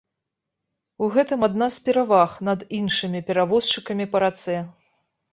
У 1.07 1.09
гэтым 1.17 1.43
адна 1.47 1.67
з 1.75 1.83
пераваг 1.89 2.31
над 2.47 2.63
іншымі 2.77 3.19
перавозчыкамі 3.27 4.07
па 4.15 4.23
рацэ. 4.25 4.57